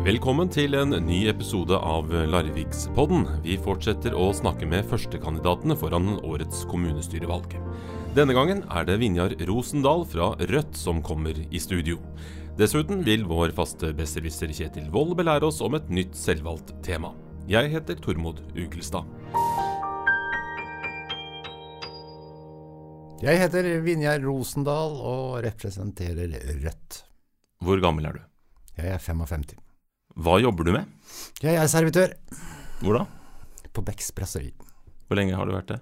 [0.00, 3.26] Velkommen til en ny episode av Larvikspodden.
[3.44, 7.52] Vi fortsetter å snakke med førstekandidatene foran årets kommunestyrevalg.
[8.16, 12.00] Denne gangen er det Vinjar Rosendal fra Rødt som kommer i studio.
[12.56, 17.12] Dessuten vil vår faste besserwisser Kjetil Wold belære oss om et nytt selvvalgt tema.
[17.44, 19.04] Jeg heter Tormod Ugelstad.
[23.20, 27.02] Jeg heter Vinjar Rosendal og representerer Rødt.
[27.60, 28.30] Hvor gammel er du?
[28.80, 29.60] Jeg er 55.
[30.18, 30.88] Hva jobber du med?
[31.42, 32.12] Jeg er servitør
[32.80, 33.04] Hvor da?
[33.70, 34.50] på Becks Brasseri.
[35.06, 35.78] Hvor lenge har du vært det?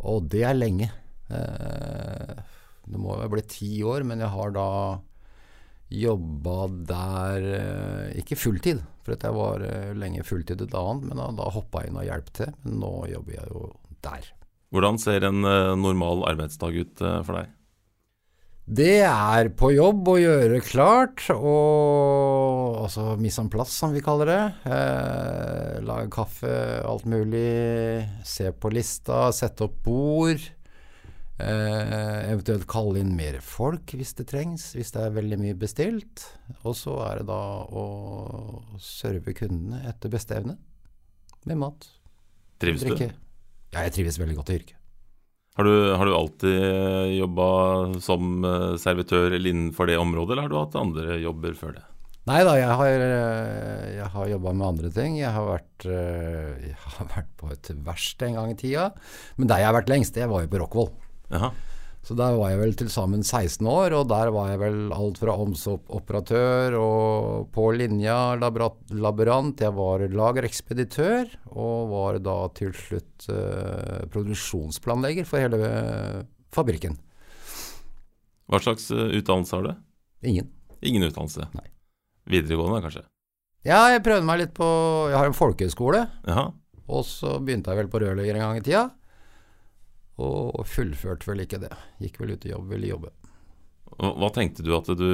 [0.00, 0.88] Å, det er lenge.
[1.30, 2.40] Eh,
[2.90, 4.66] Det må jo bli ti år, men jeg har da
[5.90, 6.56] jobba
[6.86, 11.48] der eh, Ikke fulltid, for jeg var eh, lenge fulltid et annet, men da, da
[11.54, 12.52] hoppa jeg inn og hjalp til.
[12.64, 13.64] Men nå jobber jeg jo
[14.06, 14.28] der.
[14.70, 15.40] Hvordan ser en
[15.82, 17.48] normal arbeidsdag ut for deg?
[18.70, 24.30] Det er på jobb å gjøre klart, og altså mise en plass, som vi kaller
[24.30, 24.42] det.
[24.70, 26.52] Eh, lage kaffe,
[26.86, 28.04] alt mulig.
[28.22, 30.46] Se på lista, sette opp bord.
[31.40, 36.28] Eh, eventuelt kalle inn mer folk hvis det trengs, hvis det er veldig mye bestilt.
[36.62, 37.86] Og så er det da å
[38.78, 40.60] serve kundene etter beste evne.
[41.42, 41.90] Med mat.
[42.62, 42.94] Trives du?
[42.94, 44.79] Ja, jeg trives veldig godt i yrket.
[45.60, 47.46] Har du, har du alltid jobba
[48.00, 51.82] som eh, servitør eller innenfor det området, eller har du hatt andre jobber før det?
[52.30, 55.18] Nei da, jeg har, eh, jeg har jobba med andre ting.
[55.20, 58.86] Jeg har, vært, eh, jeg har vært på et verksted en gang i tida.
[59.36, 60.88] Men der jeg har vært lengst, det var jo på Rockwool.
[61.28, 61.52] Jaha.
[62.00, 65.18] Så der var jeg vel til sammen 16 år, og der var jeg vel alt
[65.20, 69.60] fra omsorgsoperatør og på linja laborant.
[69.60, 76.22] Jeg var lagerekspeditør, og var da til slutt eh, produksjonsplanlegger for hele eh,
[76.56, 76.96] fabrikken.
[78.50, 79.74] Hva slags eh, utdannelse har du?
[80.32, 80.48] Ingen.
[80.80, 81.50] Ingen utdannelse?
[81.52, 81.68] Nei.
[82.30, 83.04] Videregående, kanskje?
[83.68, 84.66] Ja, jeg prøvde meg litt på
[85.10, 86.06] Jeg har en folkehøyskole.
[86.90, 88.86] Og så begynte jeg vel på rørlegger en gang i tida.
[90.20, 91.72] Og fullførte vel ikke det.
[92.02, 93.10] Gikk vel ut i jobb, ville jobbe.
[94.00, 95.08] Hva tenkte du at du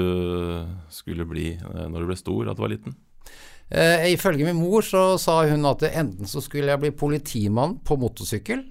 [0.93, 2.95] skulle bli eh, når du ble stor, at du var liten?
[3.71, 7.97] Eh, ifølge min mor så sa hun at enten så skulle jeg bli politimann på
[7.99, 8.63] motorsykkel,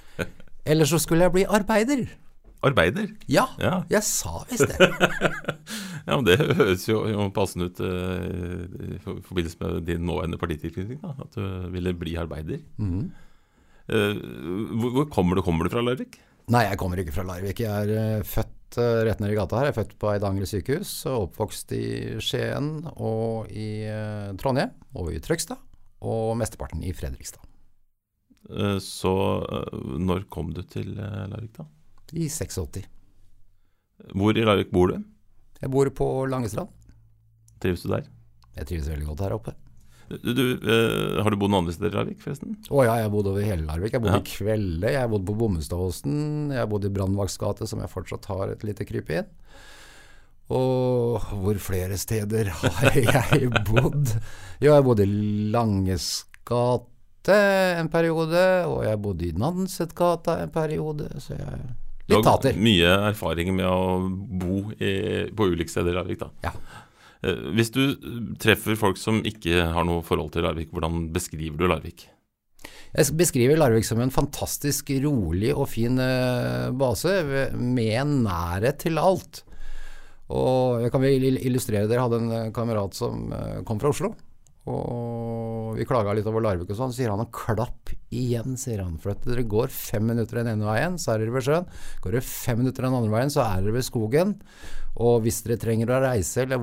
[0.70, 2.04] eller så skulle jeg bli arbeider.
[2.66, 3.08] Arbeider?
[3.30, 3.80] Ja, Ja.
[3.90, 4.90] jeg sa visst det.
[6.06, 11.00] Ja, men Det høres jo, jo passende ut eh, i forbindelse med din nåværende partitilknytning,
[11.02, 11.42] at du
[11.74, 12.60] ville bli arbeider.
[12.78, 13.08] Mhm.
[13.86, 14.18] Eh,
[14.74, 15.44] hvor, hvor kommer du?
[15.46, 16.18] Kommer du fra Larvik?
[16.52, 17.62] Nei, jeg kommer ikke fra Larvik.
[17.62, 19.68] Jeg er eh, født eh, rett ned i gata her.
[19.68, 21.86] Jeg er født på Eidanger sykehus, oppvokst i
[22.22, 23.68] Skien og i
[24.40, 25.62] Trondheim og i Trøgstad.
[26.06, 27.42] Og mesteparten i Fredrikstad.
[28.78, 29.12] Så
[29.98, 31.64] når kom du til Larvik, da?
[32.14, 32.84] I 86.
[34.14, 35.00] Hvor i Larvik bor du?
[35.58, 36.70] Jeg bor på Langestrand.
[37.58, 38.06] Trives du der?
[38.54, 39.56] Jeg trives veldig godt her oppe.
[40.08, 42.52] Du, du, uh, har du bodd noen andre steder i Larvik, forresten?
[42.70, 43.92] Å ja, jeg har bodd over hele Larvik.
[43.96, 44.22] Jeg bodde Ja.
[44.22, 46.18] i Kvelde, jeg har bodd på Bommestadåsen,
[46.54, 49.26] jeg har bodd i Brannvakts gate, som jeg fortsatt har et lite kryp inn.
[50.54, 54.12] Og hvor flere steder har jeg bodd?
[54.62, 55.16] Jo, jeg bodde i
[55.50, 56.10] Langes
[56.46, 57.34] gate
[57.80, 61.64] en periode, og jeg bodde i Nansetgata en periode, så jeg
[62.06, 62.54] Du Litt har tater.
[62.62, 64.92] mye erfaring med å bo i,
[65.34, 66.28] på ulike steder i Larvik, da.
[66.46, 66.52] Ja.
[67.22, 67.82] Eh, Hvis du
[68.42, 72.08] treffer folk som ikke har noe forhold til Larvik, hvordan beskriver du Larvik?
[72.96, 77.18] Jeg beskriver Larvik som en fantastisk rolig og fin eh, base
[77.56, 79.42] med nærhet til alt.
[80.32, 84.14] Og jeg kan vel illustrere Dere hadde en eh, kamerat som eh, kom fra Oslo.
[84.66, 86.92] Og vi klaga litt over Larvik og sånn.
[86.94, 88.96] Så sier han klapp igjen, sier han.
[89.02, 91.68] For at dere går fem minutter den ene veien, så er dere ved sjøen.
[92.02, 94.34] Går dere fem minutter den andre veien, så er dere ved skogen.
[94.96, 96.62] Og hvis dere trenger å reise eller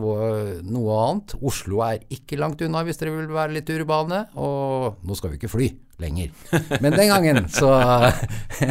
[0.65, 4.23] noe annet Oslo er ikke langt unna hvis dere vil være litt urbane.
[4.41, 5.69] Og nå skal vi ikke fly
[6.01, 6.33] lenger.
[6.81, 7.71] Men den gangen så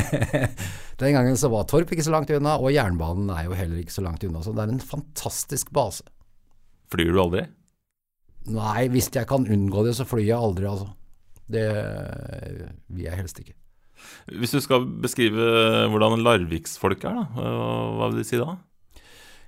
[1.03, 3.95] Den gangen så var Torp ikke så langt unna, og jernbanen er jo heller ikke
[3.95, 4.43] så langt unna.
[4.45, 6.05] Så det er en fantastisk base.
[6.93, 7.47] Flyr du aldri?
[8.51, 10.89] Nei, hvis jeg kan unngå det, så flyr jeg aldri, altså.
[11.53, 11.63] Det
[12.91, 13.55] vil jeg helst ikke.
[14.35, 15.47] Hvis du skal beskrive
[15.93, 17.25] hvordan larviksfolk er, da,
[17.99, 18.57] hva- vil du si da?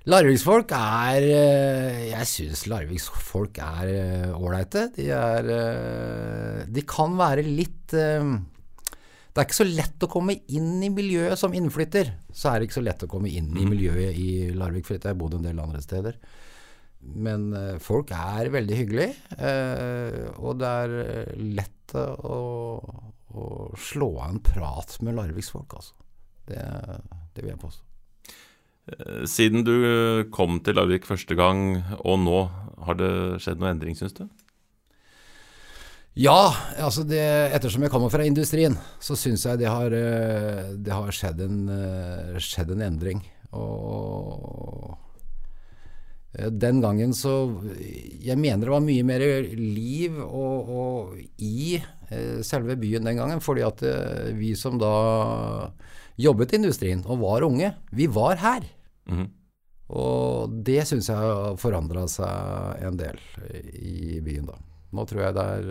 [0.05, 4.83] Larviksfolk er eh, Jeg syns larviksfolk er eh, ålreite.
[4.95, 10.77] De er eh, De kan være litt Det er ikke så lett å komme inn
[10.85, 12.13] i miljøet som innflytter.
[12.31, 15.09] Så er det ikke så lett å komme inn i miljøet i Larvik, for jeg
[15.09, 16.15] har bodd en del andre steder.
[17.13, 22.39] Men eh, folk er veldig hyggelige, eh, og det er eh, lett å,
[23.31, 25.93] å slå av en prat med larviksfolk, altså.
[26.45, 26.61] Det,
[27.33, 27.81] det vil jeg påstå.
[29.25, 29.73] Siden du
[30.29, 32.41] kom til Larvik første gang, og nå,
[32.85, 34.27] Har det skjedd noe endring, syns du?
[36.21, 37.23] Ja, altså det,
[37.55, 41.57] ettersom jeg kommer fra industrien, så syns jeg det har, det har skjedd, en,
[42.37, 43.23] skjedd, en, endring.
[43.57, 44.93] Og
[46.35, 47.31] den gangen så
[48.19, 49.23] Jeg mener det var mye mer
[49.55, 51.77] liv og, og i
[52.45, 53.41] selve byen den gangen.
[53.43, 53.81] Fordi at
[54.35, 54.91] vi som da
[56.19, 58.67] jobbet i industrien og var unge, vi var her.
[59.07, 59.27] Mm.
[59.93, 63.19] Og det syns jeg har forandra seg en del
[63.77, 64.57] i byen, da.
[64.95, 65.69] Nå tror jeg det er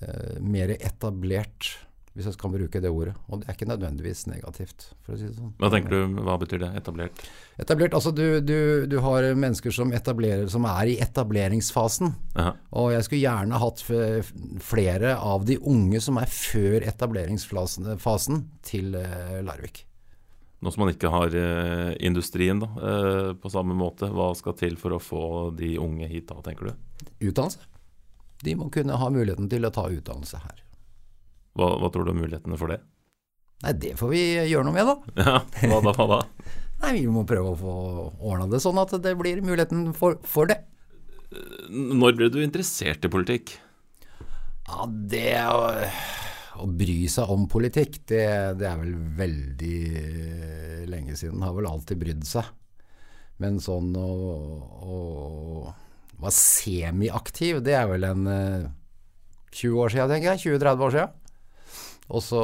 [0.00, 1.70] eh, mer etablert,
[2.14, 3.14] hvis jeg kan bruke det ordet.
[3.30, 5.52] Og det er ikke nødvendigvis negativt, for å si det sånn.
[5.60, 7.22] Hva tenker du, hva betyr det, etablert?
[7.62, 8.56] Etablert, altså du, du,
[8.90, 12.14] du har mennesker som etablerer, som er i etableringsfasen.
[12.34, 12.56] Aha.
[12.82, 13.84] Og jeg skulle gjerne hatt
[14.66, 19.84] flere av de unge som er før etableringsfasen til uh, Larvik.
[20.60, 24.74] Nå som man ikke har eh, industrien da, eh, på samme måte, hva skal til
[24.76, 25.22] for å få
[25.56, 27.06] de unge hit da, tenker du?
[27.30, 27.64] Utdannelse.
[28.44, 30.60] De må kunne ha muligheten til å ta utdannelse her.
[31.58, 32.80] Hva, hva tror du er mulighetene for det?
[33.64, 34.96] Nei, Det får vi gjøre noe med, da.
[35.26, 35.94] Ja, Hva da?
[35.96, 36.20] Hva da?
[36.84, 37.74] Nei, Vi må prøve å få
[38.30, 40.62] ordna det sånn at det blir muligheten for, for det.
[41.70, 43.52] Når ble du interessert i politikk?
[44.70, 45.68] Ja, det å,
[46.62, 48.24] å bry seg om politikk, det,
[48.58, 51.42] det, er vel veldig lenge siden.
[51.44, 52.48] Har vel alltid brydd seg.
[53.40, 54.08] Men sånn å,
[54.84, 54.98] å
[56.20, 60.58] være semiaktiv, det er vel en 20 eh, år siden, tenker jeg.
[60.58, 61.19] 20-30 år siden.
[62.10, 62.42] Og så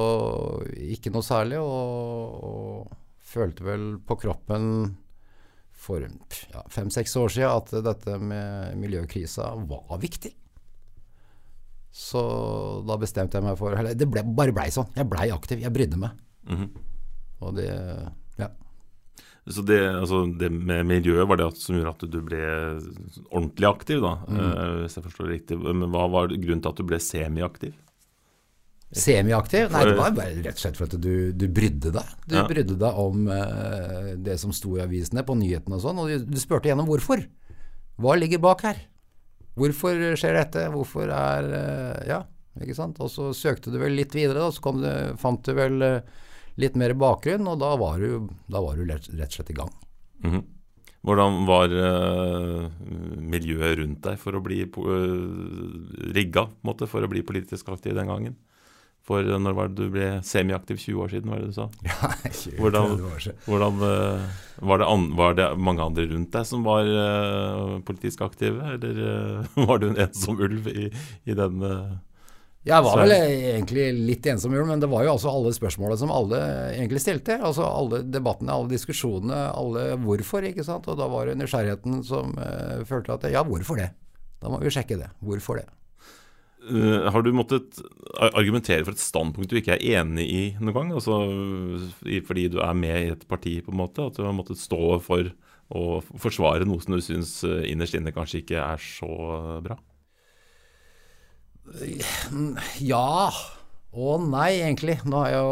[0.95, 2.97] ikke noe særlig, og, og
[3.27, 4.69] følte vel på kroppen
[5.87, 10.33] for ja, fem-seks år siden at dette med miljøkrisa var viktig.
[11.97, 12.23] Så
[12.87, 14.91] da bestemte jeg meg for Eller det ble, bare blei sånn.
[14.99, 15.63] Jeg blei aktiv.
[15.65, 16.19] Jeg brydde meg.
[16.47, 16.83] Mm -hmm.
[17.41, 17.71] Og det
[19.47, 22.41] så det, altså det, med miljøet var det som gjorde at du ble
[23.31, 24.41] ordentlig aktiv, da, mm.
[24.81, 25.59] hvis jeg forstår det riktig.
[25.63, 27.77] Men hva var grunnen til at du ble semiaktiv?
[28.95, 29.73] Semiaktiv?
[29.75, 32.13] Nei, det var bare rett og slett for at du, du brydde deg.
[32.31, 32.45] Du ja.
[32.47, 36.29] brydde deg om uh, det som sto i avisene, på nyhetene og sånn, og du,
[36.31, 37.25] du spurte gjennom hvorfor.
[37.99, 38.79] Hva ligger bak her?
[39.59, 40.69] Hvorfor skjer dette?
[40.71, 42.21] Hvorfor er uh, Ja,
[42.63, 43.03] ikke sant.
[43.03, 44.89] Og så søkte du vel litt videre, da, så du,
[45.19, 46.27] fant du vel uh,
[46.63, 49.73] litt mer bakgrunn, og da var du, da var du rett, og slett i gang.
[50.23, 50.45] Mm -hmm.
[51.07, 51.69] Hvordan var
[53.23, 54.65] miljøet rundt deg for å bli
[56.15, 56.49] rigga
[56.87, 58.35] for å bli politisk aktiv den gangen?
[59.07, 60.81] For uh, når var det du ble semiaktiv?
[60.83, 61.69] 20 år siden, var det du sa?
[61.87, 62.97] Ja, 20 hvordan,
[63.47, 66.91] hvordan uh, var, det an, var, det mange andre rundt deg som var
[67.87, 70.91] politisk aktive, eller var du en ensom ulv i,
[71.27, 71.63] i den
[72.67, 76.11] jeg var vel egentlig litt ensom ulv, men det var jo altså alle spørsmålene som
[76.11, 76.41] alle
[76.73, 77.37] egentlig stilte.
[77.39, 80.89] Altså alle debattene, alle diskusjonene, alle hvorfor, ikke sant.
[80.91, 83.93] Og da var det nysgjerrigheten som uh, følte at ja, hvorfor det?
[84.43, 85.13] Da må vi sjekke det.
[85.23, 85.69] Hvorfor det?
[86.67, 87.81] Uh, har du måttet
[88.17, 90.95] argumentere for et standpunkt du ikke er enig i noen gang?
[90.99, 91.19] Altså
[92.27, 94.09] fordi du er med i et parti, på en måte?
[94.09, 95.31] At du har måttet stå for
[95.75, 95.85] å
[96.23, 99.11] forsvare noe som du syns eh, innerst inne kanskje ikke er så
[99.65, 99.79] bra?
[102.79, 103.31] Ja
[103.97, 104.99] og nei, egentlig.
[105.09, 105.45] Nå, jo,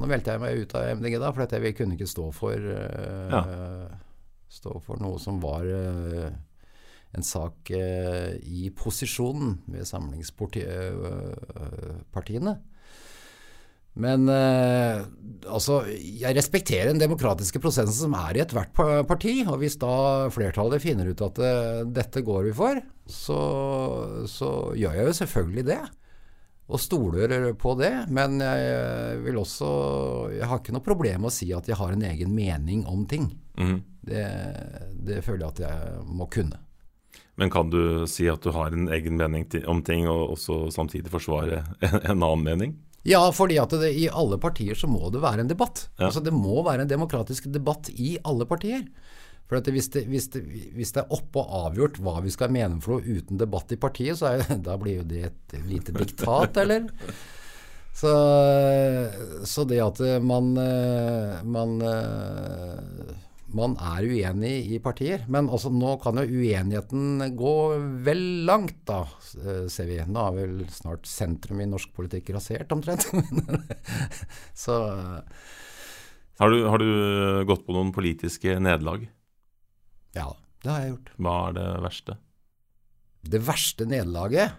[0.00, 3.34] nå velte jeg meg ut av MDG da, for jeg kunne ikke stå for, uh,
[3.34, 3.42] ja.
[4.48, 6.30] stå for noe som var uh,
[7.16, 12.54] en sak eh, i posisjonen ved samlingspartiene.
[14.00, 15.00] Men eh,
[15.50, 18.72] altså, jeg respekterer den demokratiske prosessen som er i ethvert
[19.08, 19.34] parti.
[19.48, 19.94] Og hvis da
[20.32, 21.54] flertallet finner ut at det,
[21.98, 22.74] dette går vi for,
[23.10, 23.40] så,
[24.30, 25.82] så, gjør jeg jo selvfølgelig det.
[26.70, 27.94] Og stoler på det.
[28.14, 29.68] Men jeg vil også
[30.36, 33.02] Jeg har ikke noe problem med å si at jeg har en egen mening om
[33.10, 33.26] ting.
[33.58, 33.78] Mm.
[34.06, 34.26] Det,
[35.02, 36.69] det føler jeg at jeg må kunne.
[37.40, 41.08] Men kan du si at du har en egen mening om ting, og også samtidig
[41.08, 42.74] forsvare en, en annen mening?
[43.08, 45.86] Ja, fordi at det, i alle partier så må det være en debatt.
[45.96, 46.10] Ja.
[46.10, 48.84] Altså Det må være en demokratisk debatt i alle partier.
[49.48, 50.44] For hvis det, hvis, det,
[50.76, 53.80] hvis, det, er oppe og avgjort hva vi skal mene for noe uten debatt i
[53.80, 56.92] partiet, så er, da blir jo det et lite diktat, eller?
[57.96, 58.12] Så,
[59.48, 60.52] så det at man,
[61.56, 61.80] man
[63.56, 65.24] man er uenig i partier.
[65.32, 67.54] Men altså, nå kan jo uenigheten gå
[68.06, 69.02] vel langt, da,
[69.40, 70.00] eh, ser vi.
[70.06, 73.08] Nå er vel snart sentrum i norsk politikk rasert, omtrent.
[74.64, 74.76] Så
[76.40, 79.04] har du, har du, gått på noen politiske nederlag?
[80.16, 80.30] Ja,
[80.64, 81.10] det har jeg gjort.
[81.20, 82.16] Hva er det verste?
[83.20, 84.56] Det verste nederlaget?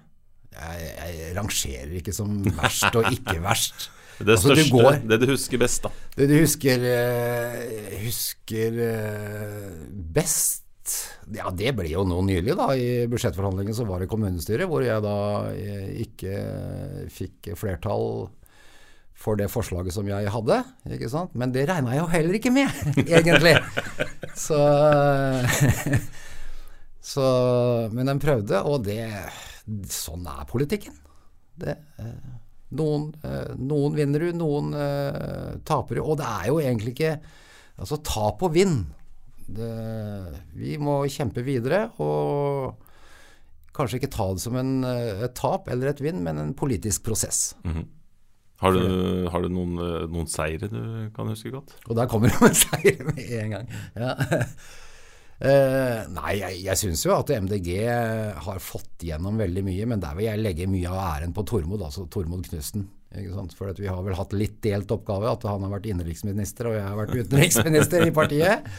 [0.51, 3.89] Jeg, jeg rangerer ikke som verst og ikke verst.
[4.19, 6.09] Det altså, største, går, det du husker best, da?
[6.17, 9.79] Det du husker, uh, husker uh,
[10.17, 10.67] best
[11.31, 12.71] Ja, det ble jo noe nylig, da.
[12.75, 15.17] I budsjettforhandlingene så var det kommunestyret, hvor jeg da
[15.53, 16.33] eh, ikke
[17.13, 18.27] fikk flertall
[19.21, 20.57] for det forslaget som jeg hadde.
[20.89, 21.35] ikke sant?
[21.37, 22.81] Men det regna jeg jo heller ikke med,
[23.17, 23.55] egentlig.
[24.35, 24.59] Så,
[27.13, 27.27] så
[27.93, 29.05] Men de prøvde, og det
[29.93, 30.95] Sånn er politikken.
[31.61, 32.40] Det, eh,
[32.77, 36.03] noen, eh, noen vinner du, noen uh, taper du.
[36.05, 37.15] Og det er jo egentlig ikke
[37.81, 38.75] Altså, tap og vinn.
[39.49, 39.67] Det,
[40.53, 42.75] vi må kjempe videre, og
[43.73, 47.55] kanskje ikke ta det som en, et tap eller et vinn, men en politisk prosess.
[47.63, 47.87] Mm -hmm.
[48.61, 49.73] Har du, har du noen,
[50.11, 51.73] noen, seire du kan huske godt?
[51.87, 53.67] Og der kommer det en seier med en gang.
[53.95, 54.13] Ja.
[55.41, 57.69] Uh, nei, jeg, jeg syns jo at MDG
[58.45, 61.81] har fått gjennom veldig mye, men der vil jeg legge mye av æren på Tormod,
[61.81, 62.85] altså Tormod Knutsen.
[63.57, 66.85] For vi har vel hatt litt delt oppgave, at han har vært innenriksminister og jeg
[66.85, 68.69] har vært utenriksminister i partiet.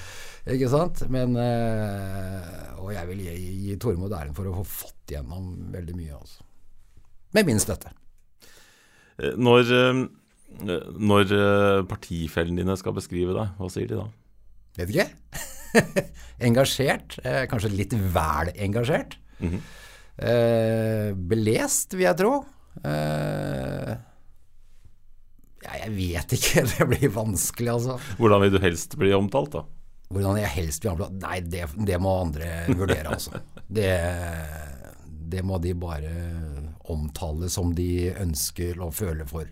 [0.54, 1.02] Ikke sant?
[1.12, 3.34] Men, uh, og jeg vil gi,
[3.66, 6.18] gi Tormod æren for å få fått gjennom veldig mye.
[6.20, 6.46] Altså.
[7.34, 7.90] Med min støtte.
[9.18, 9.74] Eh, når,
[11.10, 11.34] når
[11.90, 14.06] partifellene dine skal beskrive deg, hva sier de da?
[14.78, 15.08] Vet ikke.
[16.46, 17.18] engasjert.
[17.24, 19.18] Eh, kanskje litt vel engasjert.
[19.38, 19.60] Mm -hmm.
[20.28, 22.44] eh, belest, vil jeg tro.
[22.84, 23.94] Eh,
[25.62, 26.66] ja, jeg vet ikke.
[26.72, 27.98] Det blir vanskelig, altså.
[28.18, 29.64] Hvordan vil du helst bli omtalt, da?
[30.12, 31.16] Hvordan jeg helst blir omtalt?
[31.22, 33.40] Nei, det, det må andre vurdere, altså.
[33.68, 33.92] Det,
[35.32, 36.12] det, må de bare
[36.92, 39.48] omtale som de ønsker og føler for.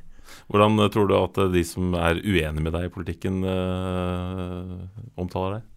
[0.50, 4.76] Hvordan tror du at de som er uenige med deg i politikken, øh,
[5.18, 5.70] omtaler deg?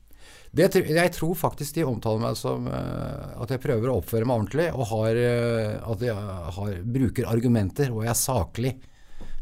[0.53, 4.37] Det, jeg tror faktisk de omtaler meg som uh, at jeg prøver å oppføre meg
[4.37, 6.25] ordentlig, og har, uh, at jeg
[6.57, 8.73] har, bruker argumenter, og jeg er saklig.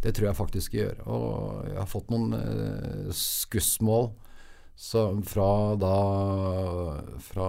[0.02, 1.02] Det tror jeg faktisk jeg gjør.
[1.12, 4.14] Og jeg har fått noen uh, skussmål
[5.28, 5.98] fra da
[7.22, 7.48] fra,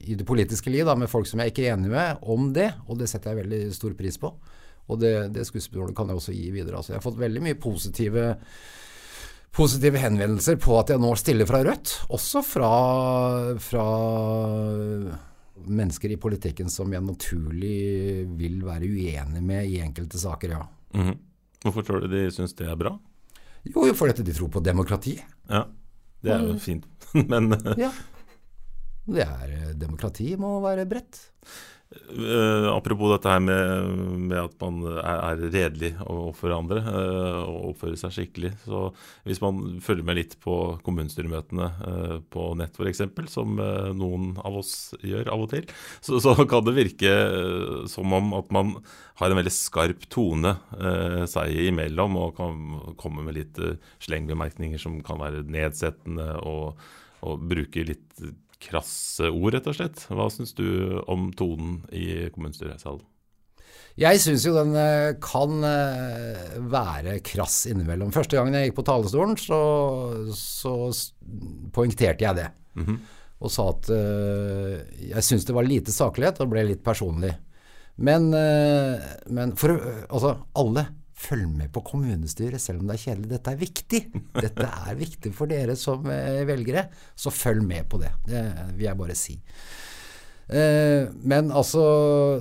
[0.00, 2.70] i det politiske liv da, med folk som jeg ikke er enig med, om det.
[2.88, 4.32] Og det setter jeg veldig stor pris på.
[4.88, 6.80] Og det, det skussmålet kan jeg også gi videre.
[6.80, 8.32] Altså, jeg har fått veldig mye positive
[9.54, 11.92] positive henvendelser på at jeg nå stiller fra Rødt.
[12.14, 12.70] Også fra,
[13.62, 13.84] fra
[15.64, 20.64] mennesker i politikken som jeg naturlig vil være uenig med i enkelte saker, ja.
[20.94, 21.18] Mm -hmm.
[21.64, 22.98] Hvorfor tror du de syns det er bra?
[23.64, 25.16] Jo, fordi de tror på demokrati.
[25.48, 25.64] Ja,
[26.22, 26.84] det er jo fint,
[27.30, 27.90] men Ja.
[29.06, 31.30] Det er, demokrati må være bredt.
[31.94, 33.88] Uh, apropos dette her med,
[34.30, 38.52] med at man er, redelig overfor andre uh, og oppfører seg skikkelig.
[38.64, 38.80] Så
[39.26, 43.58] hvis man følger med litt på kommunestyremøtene uh, på nett f.eks., som
[43.98, 44.74] noen av oss
[45.06, 45.68] gjør av og til,
[46.04, 47.14] så, så kan det virke
[47.90, 48.76] som om at man
[49.20, 50.54] har en veldig skarp tone
[51.30, 53.60] seg imellom og kan komme med litt
[54.02, 56.80] slengbemerkninger som kan være nedsettende og,
[57.24, 58.24] og bruke litt
[58.64, 60.06] krasse ord, rett og slett.
[60.10, 60.66] Hva syns du
[61.10, 63.04] om tonen i kommunestyresalen?
[63.94, 68.10] Jeg syns jo den eh, kan eh, være krass innimellom.
[68.14, 69.60] Første gangen jeg gikk på talerstolen, så,
[70.34, 70.74] så
[71.74, 72.48] poengterte jeg det.
[72.74, 72.98] Mm -hmm.
[73.44, 74.80] Og sa at uh,
[75.10, 77.34] jeg syns det var lite saklighet, og ble litt personlig.
[77.96, 78.96] Men, uh,
[79.28, 79.76] men for
[80.08, 83.30] altså, alle følg med på kommunestyret, selv om det er kjedelig.
[83.30, 84.02] Dette er viktig.
[84.44, 88.12] Dette er viktig for dere som eh, velgere, så følg med på det.
[88.26, 88.44] Det
[88.74, 89.38] vil jeg bare si.
[90.48, 91.84] Eh, men altså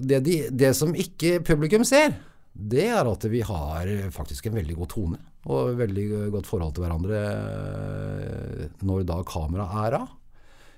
[0.03, 2.17] det, de, det, som ikke publikum ser,
[2.53, 6.85] det er at vi har faktisk en veldig god tone og veldig godt forhold til
[6.85, 10.11] hverandre eh, når da kameraet er av.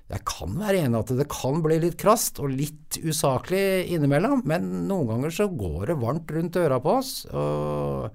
[0.06, 4.68] Jeg kan være enig at det kan bli litt krast og litt usaklig innimellom, men
[4.90, 7.14] noen ganger så går det varmt rundt øra på oss.
[7.34, 8.14] og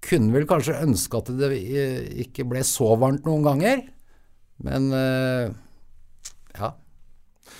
[0.00, 1.50] kunne vel kanskje ønske at det
[2.24, 3.82] ikke ble så varmt noen ganger,
[4.64, 5.50] men eh,
[6.56, 6.70] ja.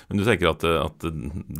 [0.08, 1.04] Men du tenker at, at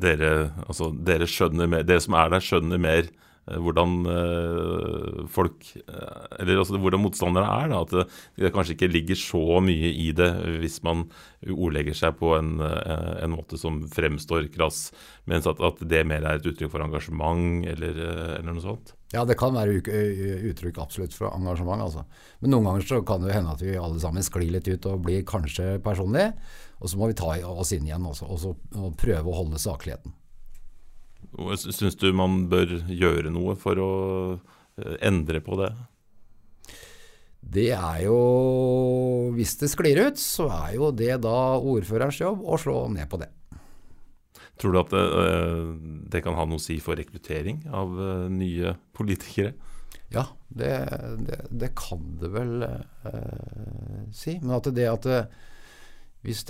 [0.02, 0.30] dere,
[0.66, 1.28] altså dere,
[1.66, 3.10] mer, dere som er der, skjønner mer
[3.58, 7.72] hvordan eh, folk eh, Eller altså hvordan motstandere er.
[7.72, 10.30] Da, at det, kanskje ikke ligger så mye i det
[10.62, 11.06] hvis man
[11.48, 14.90] ordlegger seg på en, en måte som fremstår krass,
[15.30, 18.00] mens at, at, det mer er et uttrykk for engasjement eller,
[18.38, 18.92] eller noe sånt.
[19.14, 21.82] Ja, det kan være uttrykk absolutt for engasjement.
[21.82, 22.04] Altså.
[22.44, 25.02] Men noen ganger så kan det hende at vi alle sammen sklir litt ut og
[25.08, 26.34] blir kanskje personlige.
[26.80, 29.60] Og så må vi ta oss inn igjen også, og, så, og prøve å holde
[29.60, 30.14] sakligheten.
[31.56, 33.92] Syns du man bør gjøre noe for å
[34.80, 35.70] eh, endre på det?
[37.40, 42.58] Det er jo Hvis det sklir ut, så er jo det da ordførerens jobb å
[42.60, 43.30] slå ned på det.
[44.60, 45.68] Tror du at det, eh,
[46.12, 49.54] det kan ha noe å si for rekruttering av eh, nye politikere?
[50.12, 50.74] Ja, det,
[51.22, 54.36] det, det kan det vel eh, si.
[54.42, 55.08] Men at det at
[56.20, 56.44] hvis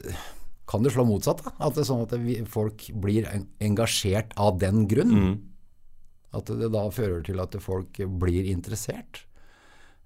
[0.70, 1.42] kan det slå motsatt.
[1.46, 1.54] Da?
[1.58, 3.26] At det er sånn at vi, folk blir
[3.62, 5.16] engasjert av den grunn.
[5.16, 5.32] Mm.
[6.38, 9.24] At det da fører til at folk blir interessert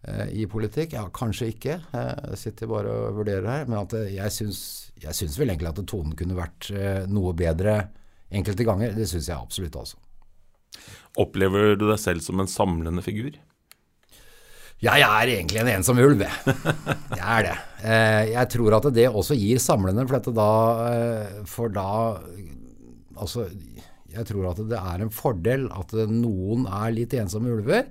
[0.09, 0.97] eh, i politikk.
[0.97, 1.77] Ja, kanskje ikke.
[1.93, 3.69] Jeg sitter bare og vurderer her.
[3.69, 4.63] Men at jeg syns,
[5.03, 7.83] jeg syns vel egentlig at tonen kunne vært eh, noe bedre
[8.35, 8.97] enkelte ganger.
[8.97, 10.01] Det syns jeg absolutt altså.
[11.21, 13.37] Opplever du deg selv som en samlende figur?
[14.85, 16.57] Ja, jeg er egentlig en ensom ulv, jeg.
[17.19, 17.55] Jeg er det.
[17.85, 20.49] Eh, jeg tror at det også gir samlende, for, da,
[20.91, 21.87] eh, for da
[23.15, 23.47] Altså,
[24.11, 27.87] jeg tror at det er en fordel at noen er litt ensomme ulver.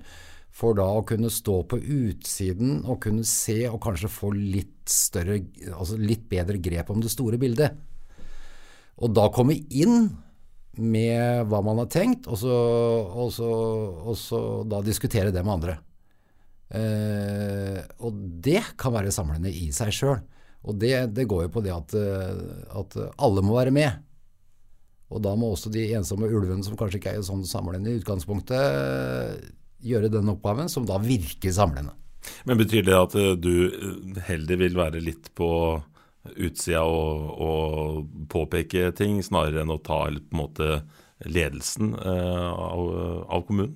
[0.53, 5.39] For da å kunne stå på utsiden og kunne se og kanskje få litt større,
[5.71, 7.79] altså litt bedre grep om det store bildet.
[9.01, 10.11] Og da komme inn
[10.77, 12.53] med hva man har tenkt, og så,
[13.23, 13.49] og så,
[14.03, 15.79] og så da diskutere det med andre.
[16.73, 20.21] Eh, og det kan være samlende i seg sjøl.
[20.63, 22.43] Og det, det, går jo på det at, eh,
[22.79, 23.99] at, alle må være med.
[25.13, 29.43] Og da må også de ensomme ulvene, som kanskje ikke er sånn samlende i utgangspunktet,
[29.83, 31.93] gjøre den oppgaven som da virker samlende.
[32.47, 35.49] Men betyr det at eh, du heller vil være litt på
[36.39, 40.69] utsida og, og påpeke ting, snarere enn å ta på en måte
[41.27, 42.87] ledelsen eh, av,
[43.27, 43.75] av kommunen?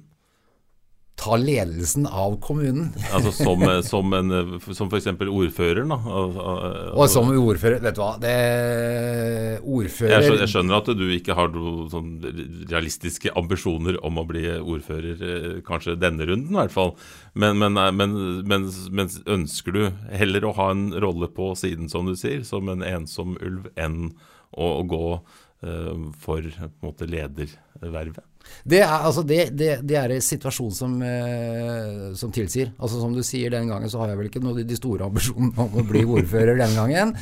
[1.18, 2.92] Ta ledelsen av kommunen.
[3.16, 5.08] altså Som, som, en, som f.eks.
[5.26, 5.90] ordføreren?
[5.90, 5.98] da?
[6.94, 8.36] Og som ordfører, vet du hva det,
[9.66, 12.12] Ordfører jeg skjønner, at du ikke har noen sånn
[12.70, 16.94] realistiske ambisjoner om å bli ordfører, eh, kanskje denne runden i hvert fall.
[17.34, 18.16] Men, men, men,
[18.48, 19.84] men, men ønsker du
[20.14, 24.12] heller å ha en rolle på siden, som du sier, som en ensom ulv, enn
[24.54, 28.24] å, å gå uh, for på en måte ledervervet?
[28.68, 32.74] Det er, altså det, det, det er en situasjon som, eh, som, tilsier.
[32.75, 35.63] Altså Som du sier, den gangen så har jeg vel ikke noe, de store ambisjonene
[35.63, 37.13] om å bli ordfører den gangen.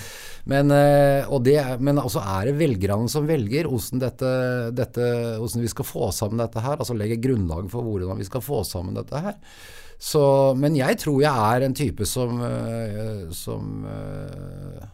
[0.50, 4.32] Men, eh, det, men altså er det velgerne som velger hvordan, dette,
[4.78, 5.08] dette,
[5.42, 6.80] hvordan vi skal få sammen dette her.
[6.80, 9.38] Altså legge grunnlaget for hvordan vi skal få sammen dette her.
[10.02, 10.22] Så,
[10.60, 14.90] men jeg tror jeg er en type som, eh, som, eh,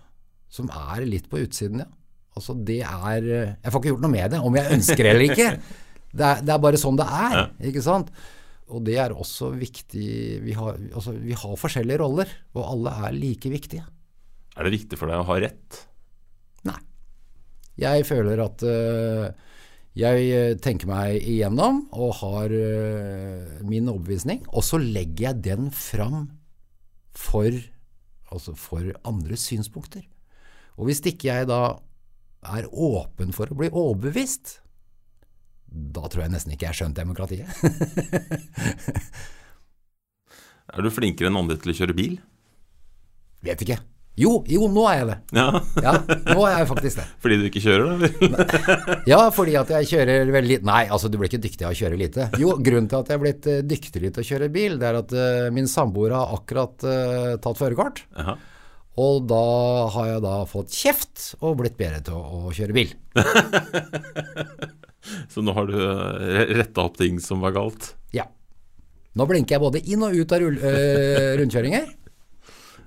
[0.52, 1.90] som er litt på utsiden, ja.
[2.32, 5.34] Altså det er Jeg får ikke gjort noe med det, om jeg ønsker det eller
[5.34, 5.48] ikke.
[6.12, 7.46] Det er, det er bare sånn det er, ja.
[7.72, 8.12] ikke sant?
[8.72, 10.08] Og det er også viktig
[10.46, 13.84] vi har, altså, vi har, forskjellige roller, og alle er like viktige.
[14.56, 15.82] Er det viktig for deg å ha rett?
[16.68, 16.80] Nei.
[17.82, 19.32] Jeg føler at uh,
[19.98, 25.72] jeg eh, tenker meg igjennom og har uh, min overbevisning, og så legger jeg den
[25.76, 26.30] fram
[27.12, 27.52] for,
[28.32, 30.06] altså for andres synspunkter.
[30.80, 31.64] Og hvis ikke jeg da
[32.56, 34.62] er åpen for å bli overbevist,
[35.72, 37.48] da tror jeg nesten ikke jeg har skjønt demokratiet.
[40.76, 42.14] er du flinkere enn andre til å kjøre bil?
[43.46, 43.80] Vet ikke.
[44.20, 45.16] Jo, jo, nå er jeg det.
[45.38, 45.46] Ja.
[45.86, 47.06] ja nå er jeg faktisk det.
[47.24, 47.94] Fordi du ikke kjører, da?
[49.14, 50.68] ja, fordi at jeg kjører veldig lite.
[50.68, 52.28] Nei, altså du blir ikke dyktig av å kjøre lite.
[52.42, 55.00] Jo, grunnen til at jeg er blitt uh, dyktigere til å kjøre bil, det er
[55.00, 58.04] at uh, min samboer har akkurat uh, tatt førerkort.
[59.02, 59.46] Og da
[59.96, 62.92] har jeg da fått kjeft og blitt bedre til å, å kjøre bil.
[65.32, 67.94] Så nå har du eh, retta opp ting som var galt?
[68.14, 68.28] Ja.
[69.18, 71.90] Nå blinker jeg både inn og ut av øh, rundkjøringer.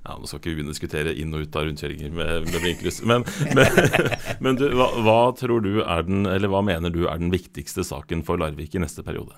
[0.04, 3.00] Ja, Nå skal ikke vi diskutere inn og ut av rundkjøringer med, med blinklys.
[3.08, 3.24] Men,
[3.56, 3.78] men,
[4.44, 7.86] men du, hva, hva, tror du er den, eller hva mener du er den viktigste
[7.88, 9.32] saken for Larvik i neste periode?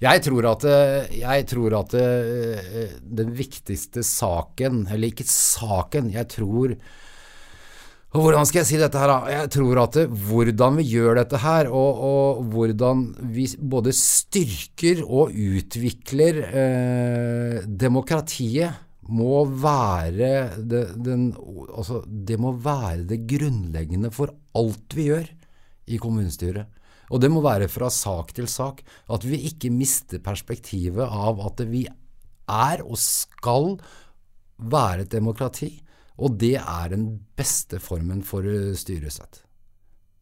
[0.00, 0.64] Jeg tror at,
[1.12, 1.98] jeg tror at
[3.20, 6.78] den viktigste saken, eller ikke saken, jeg tror
[8.16, 9.16] og hvordan skal jeg si dette her, da?
[9.28, 13.02] Jeg tror at det, hvordan vi gjør dette her, og, og, hvordan
[13.34, 21.28] vi både styrker og utvikler eh, demokratiet, må være det, den,
[21.70, 25.30] altså, det må være det grunnleggende for alt vi gjør
[25.86, 26.66] i kommunestyret.
[27.14, 28.82] Og det må være fra sak til sak.
[29.12, 33.76] At vi ikke mister perspektivet av at vi er og skal
[34.58, 35.70] være et demokrati.
[36.18, 39.44] Og det er den beste formen for styresett.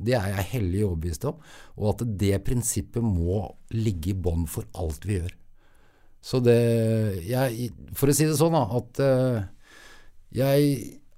[0.05, 1.37] Det er jeg hellig overbevist om,
[1.79, 5.37] og at det prinsippet må ligge i bånn for alt vi gjør.
[6.25, 6.57] Så det
[7.29, 9.43] jeg, For å si det sånn, da, at uh,
[10.35, 10.69] jeg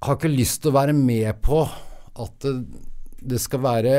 [0.03, 3.95] har ikke lyst til å være med på at det, skal være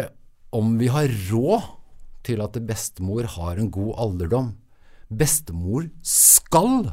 [0.55, 1.71] om vi har råd
[2.27, 4.51] til at bestemor har en god alderdom.
[5.07, 6.91] Bestemor skal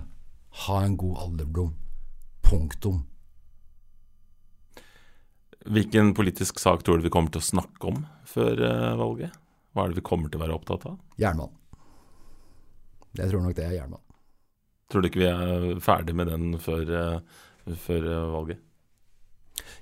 [0.64, 1.74] ha en god alderdom.
[2.44, 3.02] Punktum.
[5.64, 9.34] Hvilken politisk sak tror du vi kommer til å snakke om før uh, valget?
[9.74, 10.98] Hva er det vi kommer til å være opptatt av?
[11.18, 11.60] Jernbanen.
[13.14, 14.03] Jeg tror nok det er jernbanen.
[14.90, 18.62] Tror du ikke vi er ferdig med den før, uh, før uh, valget?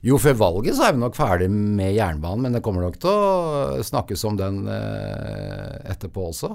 [0.03, 3.11] Jo, før valget så er vi nok ferdig med jernbanen, men det kommer nok til
[3.11, 6.51] å snakkes om den eh, etterpå også.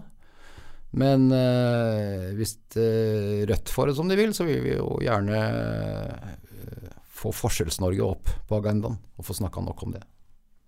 [0.99, 5.39] Men eh, hvis eh, Rødt får det som de vil, så vil vi jo gjerne
[5.39, 6.83] eh,
[7.17, 10.03] få Forskjells-Norge opp på agendaen og få snakka nok om det.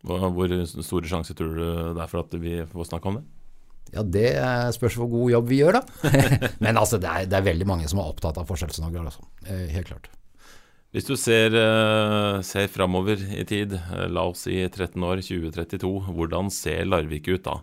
[0.07, 1.63] Hvor store sjanser tror du
[1.97, 3.25] det er for at vi får snakke om det?
[3.93, 6.11] Ja, Det eh, spørs hvor god jobb vi gjør, da.
[6.63, 9.05] Men altså, det er, det er, veldig mange som er opptatt av Forskjells-Norge.
[9.11, 9.25] Altså.
[9.47, 10.11] Eh, helt klart.
[10.89, 13.75] Hvis du ser, uh, ser framover i tid,
[14.09, 17.59] la oss si 13 år, 2032, hvordan ser Larvik ut da?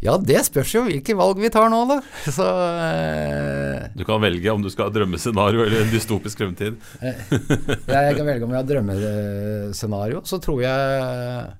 [0.00, 1.98] Ja, det spørs jo hvilke valg vi tar nå, da.
[2.38, 2.46] Så,
[2.80, 6.78] eh, du kan velge om du skal ha drømmescenario eller en dystopisk fremtid.
[7.04, 10.22] ja, jeg kan velge om jeg har drømmescenario.
[10.24, 11.50] Så tror jeg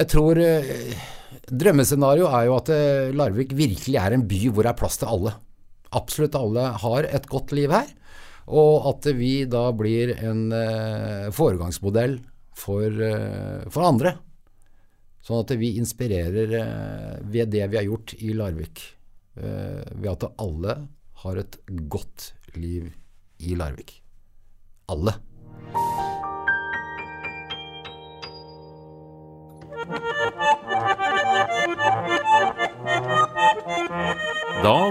[0.00, 1.10] Jeg tror uh,
[1.52, 2.70] Drømmescenario er jo at
[3.12, 5.34] Larvik virkelig er en by hvor det er plass til alle.
[5.92, 7.90] Absolutt alle har et godt liv her.
[8.48, 12.16] Og at vi da blir en uh, foregangsmodell
[12.58, 14.14] for, uh, for, andre.
[15.22, 16.56] Sånn at vi inspirerer
[17.22, 18.82] ved det vi har gjort i Larvik.
[19.36, 20.74] ved at alle
[21.22, 22.90] har et godt liv
[23.38, 23.94] i Larvik.
[24.90, 25.14] Alle.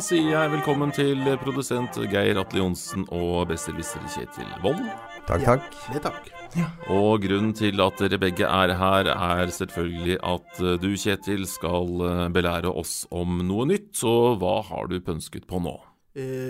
[0.01, 4.81] Sier jeg velkommen til produsent Geir Atle Johnsen og besserwisser Kjetil Wold.
[5.27, 5.75] Takk, takk.
[5.93, 6.29] Det takk.
[6.57, 6.69] Ja.
[6.91, 12.23] Og grunnen til at dere begge er her, er selvfølgelig at du, Kjetil, skal eh,
[12.33, 13.91] belære oss om noe nytt.
[14.01, 15.75] Så hva har du pønsket på nå?
[16.17, 16.49] Eh,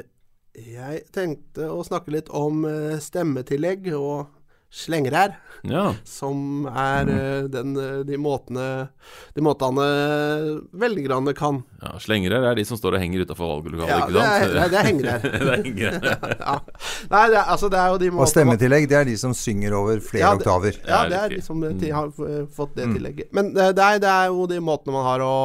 [0.55, 4.31] jeg tenkte å snakke litt om eh, stemmetillegg og
[4.71, 5.35] slengreir.
[5.61, 5.91] Ja.
[6.09, 8.87] Som er uh, den, eh, de måtene
[9.35, 9.83] De måtene
[10.73, 14.49] velgerne kan Ja, Slengreir er de som står og henger utafor valglokalet, ja, ikke sant?
[14.49, 16.15] Det er, det er hengere.
[16.47, 16.57] ja.
[17.11, 19.37] Nei, det er, altså, det er jo de måtene Og stemmetillegg, det er de som
[19.37, 20.81] synger over flere ja, det, oktaver.
[20.81, 22.13] Ja, det er de som de har
[22.55, 22.97] fått det mm.
[22.97, 23.33] tillegget.
[23.37, 25.35] Men det er, det er jo de måtene man har å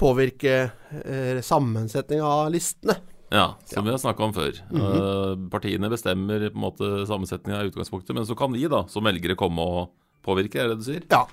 [0.00, 0.56] påvirke
[1.04, 2.98] eh, sammensetning av listene.
[3.28, 3.84] Ja, som ja.
[3.88, 4.52] vi har snakka om før.
[4.70, 5.50] Mm -hmm.
[5.50, 9.34] partiene bestemmer på en måte sammensetninga i utgangspunktet, men så kan vi da, som velgere,
[9.34, 9.90] komme og
[10.22, 11.02] påvirke, er det du sier?
[11.10, 11.26] Ja.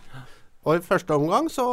[0.65, 1.65] Og i første omgang så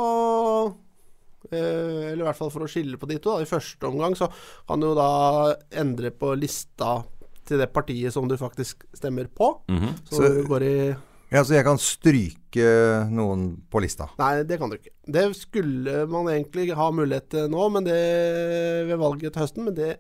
[1.53, 4.17] uh, Eller i hvert fall for å skille på de to, da, i første omgang
[4.17, 4.29] så
[4.69, 7.03] kan du da endre på lista
[7.47, 9.63] til det partiet som du faktisk stemmer på.
[9.69, 9.95] Mm -hmm.
[10.05, 10.95] Så, så du går i
[11.31, 12.67] ja, Så jeg kan stryke
[13.11, 14.09] noen på lista?
[14.19, 14.91] Nei, det kan du ikke.
[15.07, 19.75] Det skulle man egentlig ha mulighet til nå men det ved valget til høsten, men
[19.75, 19.97] det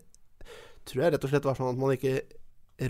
[0.88, 2.20] tror jeg rett og slett var sånn at man ikke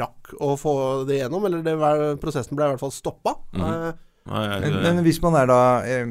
[0.01, 0.75] rakk å få
[1.09, 1.47] det gjennom.
[1.49, 3.37] Eller det var, prosessen ble i hvert fall stoppa.
[3.55, 3.65] Mm.
[3.65, 3.93] Uh,
[4.31, 6.11] men, men, hvis man er da eh,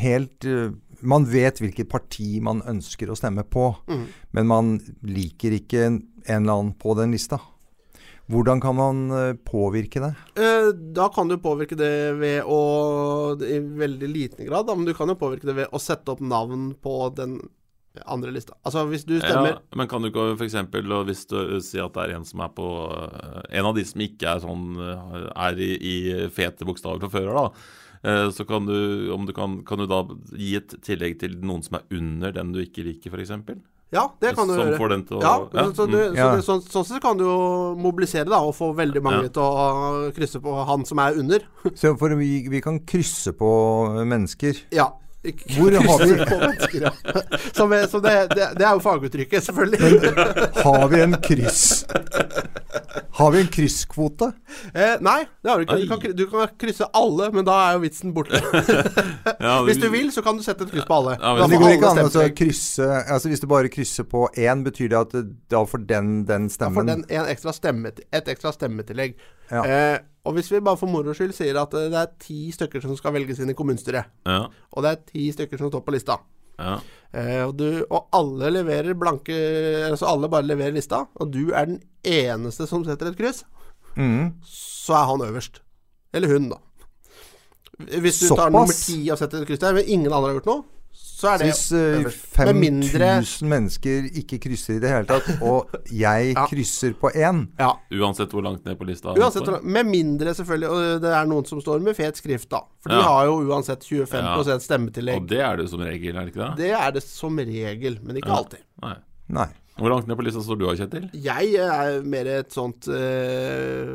[0.00, 0.72] helt uh,
[1.06, 4.02] Man vet hvilket parti man ønsker å stemme på, mm.
[4.34, 4.72] men man
[5.06, 7.38] liker ikke en, en eller annen på den lista.
[8.28, 9.04] Hvordan kan man
[9.46, 10.10] påvirke det?
[10.42, 12.58] Eh, da kan du påvirke det ved å
[13.40, 16.20] I veldig liten grad, da, men du kan jo påvirke det ved å sette opp
[16.20, 17.38] navn på den
[18.06, 18.56] andre lista.
[18.62, 20.56] Altså hvis du stemmer ja, Men kan du ikke f.eks.
[21.08, 24.04] hvis du sier at det er en som er på eh, En av de som
[24.04, 25.96] ikke er sånn eh, Er i, i
[26.34, 28.08] fete bokstaver fra før av, da.
[28.08, 30.04] Eh, så kan du, du kan, kan, du da
[30.36, 33.58] gi et tillegg til noen som er under den du ikke liker, f.eks.?
[33.90, 34.76] Ja, det kan du som gjøre.
[34.76, 35.64] Får den til å, ja, ja.
[35.72, 36.16] Så, du, mm.
[36.18, 37.38] så det, sånn, sånn sett kan du jo
[37.80, 39.32] mobilisere da, og få veldig mange ja.
[39.32, 41.46] til å krysse på han som er under.
[41.80, 43.50] så for vi, vi kan krysse på
[44.04, 44.66] mennesker?
[44.76, 44.90] Ja.
[45.56, 46.80] Hvor har vi.
[47.58, 50.00] Som er, som det, det, det, er jo faguttrykket, selvfølgelig.
[50.62, 51.84] Har vi en kryss
[53.18, 54.30] Har vi en krysskvote?
[54.74, 55.78] Eh, nei, det har du ikke.
[55.78, 58.40] Du kan, du kan, krysse alle, men da er jo vitsen borte.
[59.46, 61.16] ja, Hvis du vil, så kan du sette et kryss på alle.
[61.20, 64.62] Ja, men det går ikke an å krysse altså Hvis du bare krysser på én,
[64.66, 65.16] betyr det at
[65.50, 69.18] da får den den stemmen Da får den ekstra stemme, et ekstra stemmetillegg.
[69.50, 69.64] Ja.
[69.64, 72.96] Eh, og hvis vi bare for moro skyld sier at det er ti stykker som
[72.98, 74.42] skal velges inn i kommunestyret, ja.
[74.48, 76.18] og det er ti stykker som står på lista,
[76.60, 76.74] ja.
[77.16, 79.36] eh, og, du, og, alle leverer blanke
[79.88, 83.46] Altså alle bare leverer lista, og du er den eneste som setter et kryss,
[83.96, 84.34] mm.
[84.44, 85.62] så er han øverst.
[86.12, 86.60] Eller hun, da.
[87.78, 88.42] Hvis du Såpass?
[88.42, 90.64] tar nummer ti og setter et kryss der, men ingen andre har gjort noe,
[91.18, 96.32] så er det Hvis uh, 5000 mennesker ikke krysser i det hele tatt, og jeg
[96.32, 96.44] ja.
[96.50, 97.72] krysser på én ja.
[97.98, 99.16] Uansett hvor langt ned på lista?
[99.18, 102.62] Uansett, med mindre selvfølgelig Og det er noen som står med fet skrift, da.
[102.84, 103.00] For ja.
[103.00, 104.58] de har jo uansett 25% ja.
[104.62, 105.22] stemmetillegg.
[105.22, 106.52] Og det er det som regel, er det ikke det?
[106.60, 108.62] Det er det som regel, men ikke alltid.
[108.84, 108.94] Nei.
[109.34, 109.48] Nei.
[109.78, 111.04] Hvor langt ned på lista står du, Kjetil?
[111.22, 113.92] Jeg er mer et sånt uh,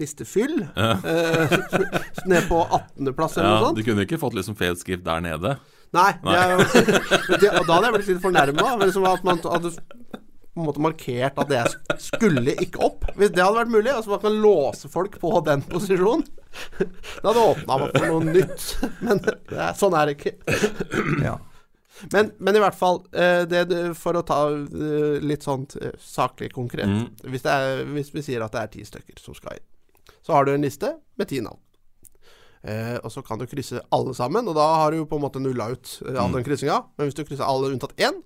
[0.00, 0.62] listefyll.
[0.76, 0.94] Ja.
[1.04, 1.56] Uh,
[2.32, 3.80] ned på 18.-plass eller ja, noe sånt.
[3.80, 5.56] Du kunne ikke fått liksom fet skrift der nede?
[5.96, 6.12] Nei.
[6.26, 6.36] Nei.
[6.36, 8.68] Jeg, da hadde jeg blitt litt fornærma.
[8.84, 9.74] Liksom at man hadde
[10.56, 11.64] på en måte markert at det
[12.00, 13.02] skulle ikke opp.
[13.18, 16.24] Hvis det hadde vært mulig, altså man kan låse folk på den posisjonen,
[16.78, 18.64] det hadde åpna for noe nytt.
[19.04, 20.32] Men er, sånn er det ikke.
[21.20, 21.36] Ja.
[22.12, 23.66] Men, men, i hvert fall, eh, det,
[24.00, 25.64] for å ta eh, litt sånn
[26.00, 27.28] saklig konkret mm.
[27.32, 29.64] hvis, er, hvis, vi sier at det er ti stykker som skal inn,
[30.24, 31.60] så har du en liste med ti navn.
[32.66, 35.42] Eh, og så kan du krysse alle sammen, og da har du på en måte
[35.42, 36.38] nulla ut all mm.
[36.40, 36.82] den kryssinga.
[36.98, 38.22] Men hvis du krysser alle unntatt én,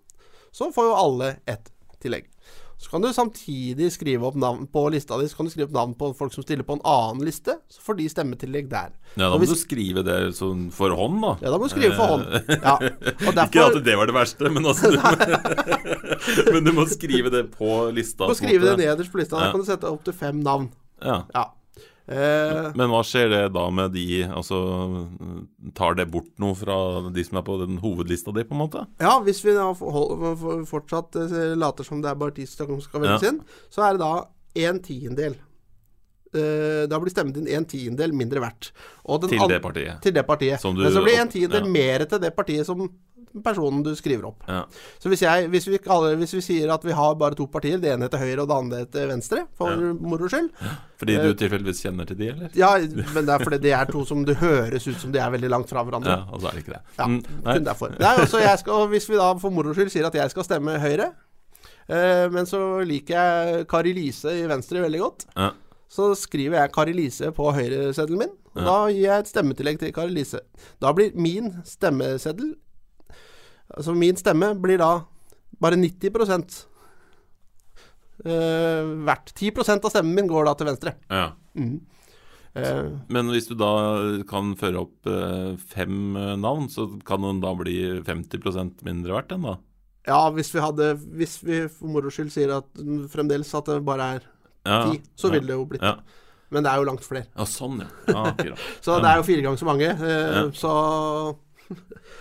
[0.51, 1.69] så får jo alle ett
[2.01, 2.31] tillegg.
[2.81, 5.75] Så kan du samtidig skrive opp navn på lista di Så kan du skrive opp
[5.75, 7.59] navn på folk som stiller på en annen liste.
[7.69, 8.95] Så får de stemmetillegg der.
[9.19, 11.35] Ja, Da må hvis, du skrive det sånn for hånd, da.
[11.45, 12.25] Ja, da må du skrive for hånd.
[12.41, 12.79] Eh, ja.
[13.37, 15.01] Derfor, Ikke at det var det verste, men altså du,
[16.55, 18.25] Men du må skrive det på lista.
[18.25, 19.37] Du må skrive det nederst på lista.
[19.37, 20.73] Da kan du sette opp til fem navn.
[21.05, 21.21] Ja.
[21.37, 21.51] ja.
[22.11, 24.57] Eh, Men hva skjer det da med de Altså,
[25.79, 26.77] tar det bort noe fra
[27.15, 28.83] de som er på den hovedlista di, på en måte?
[28.99, 33.29] Ja, hvis vi da fortsatt eh, later som det er bare de som skal velges
[33.29, 33.31] ja.
[33.31, 33.39] inn,
[33.71, 34.13] så er det da
[34.67, 35.39] en tiendedel.
[36.31, 38.73] Eh, da blir stemmen din en tiendedel mindre verdt.
[39.29, 40.03] til det partiet.
[40.03, 40.63] Til det partiet.
[40.63, 41.73] Du, Men så blir en tiendedel ja.
[41.75, 42.85] mer til det partiet som
[43.45, 44.43] personen du skriver opp.
[44.49, 44.65] Ja.
[44.99, 47.93] Så hvis, jeg, hvis, vi hvis, vi sier at vi har bare to partier, det
[47.93, 49.93] ene heter høyre og det andre heter venstre, for ja.
[49.95, 50.51] moro skyld
[51.01, 52.53] Fordi du eh, tilfeldigvis kjenner til de, eller?
[52.59, 52.73] Ja,
[53.15, 55.53] men det er fordi det er to som det høres ut som de er veldig
[55.53, 56.19] langt fra hverandre.
[56.19, 56.85] Ja, og så er det ikke det.
[56.99, 57.97] Ja, mm, kun derfor.
[58.01, 61.13] Nei, også skal, hvis vi da for moro skyld sier at jeg skal stemme Høyre,
[61.87, 65.29] eh, men så liker jeg Kari Lise i Venstre veldig godt.
[65.37, 65.53] Ja.
[65.91, 68.35] Så skriver jeg Kari Lise på høyreseddelen min.
[68.55, 68.67] Og ja.
[68.67, 70.43] Da gir jeg et stemmetillegg til Kari Lise.
[70.83, 72.55] Da blir min stemmeseddel
[73.77, 74.91] Altså min stemme blir da
[75.61, 76.11] bare 90
[78.25, 79.33] uh, verdt.
[79.37, 80.95] 10% av stemmen min går da til venstre.
[81.11, 81.31] Ja.
[81.55, 81.81] Mm.
[82.51, 83.71] Uh, Men hvis du da
[84.29, 89.47] kan føre opp uh, fem navn, så kan den da bli 50% mindre verdt enn
[89.47, 89.59] da?
[90.09, 92.69] Ja, hvis vi hadde Hvis vi for moro skyld sier at
[93.13, 95.99] fremdeles at det bare er ti, ja, så ville det jo blitt ja.
[96.51, 97.29] Men det er jo langt flere.
[97.37, 97.87] Ja, sånn, ja.
[98.11, 98.33] Ah,
[98.85, 99.91] så det er jo fire ganger så mange.
[100.59, 100.73] Så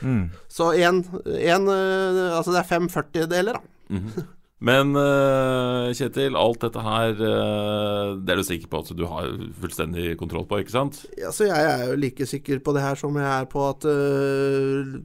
[0.01, 0.29] Mm.
[0.57, 3.62] Så én eh, Altså det er fem førtideler, da.
[3.89, 4.27] Mm
[4.59, 9.29] Men uh, Kjetil, alt dette her uh, Det er du sikker på at du har
[9.62, 10.99] fullstendig kontroll på, ikke sant?
[11.15, 13.88] Ja, så jeg er jo like sikker på det her som jeg er på at
[13.88, 14.99] uh,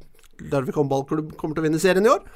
[0.51, 2.27] Larvik håndballklubb kommer til å vinne serien i år.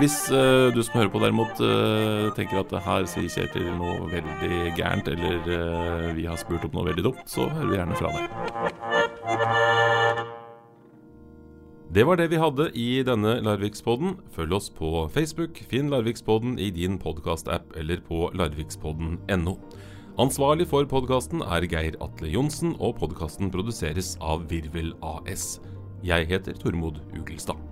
[0.00, 4.72] Hvis uh, du som hører på derimot uh, tenker at her sier Kjetil noe veldig
[4.74, 8.10] gærent, eller uh, vi har spurt opp noe veldig dumt, så hører vi gjerne fra
[8.16, 9.83] deg.
[11.94, 14.16] Det var det vi hadde i denne Larvikspodden.
[14.34, 15.60] Følg oss på Facebook.
[15.70, 19.54] Finn Larvikspodden i din podkastapp eller på larvikspodden.no.
[20.18, 25.60] Ansvarlig for podkasten er Geir Atle Johnsen, og podkasten produseres av Virvel AS.
[26.02, 27.62] Jeg heter Tormod Ugelstad.